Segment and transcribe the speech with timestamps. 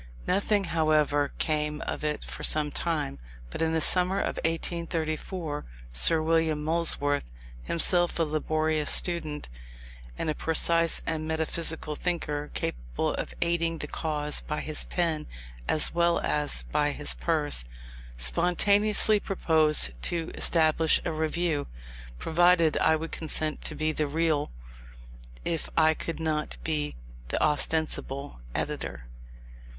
[0.25, 3.19] Nothing, however, came of it for some time:
[3.51, 7.29] but in the summer of 1834 Sir William Molesworth,
[7.61, 9.47] himself a laborious student,
[10.17, 15.27] and a precise and metaphysical thinker, capable of aiding the cause by his pen
[15.67, 17.63] as well as by his purse,
[18.17, 21.67] spontaneously proposed to establish a Review,
[22.17, 24.49] provided I would consent to be the real,
[25.45, 26.95] if I could not be
[27.27, 29.05] the ostensible, editor.